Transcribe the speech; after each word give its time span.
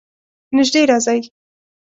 نژدې 0.55 0.81
راځئ 0.89 1.19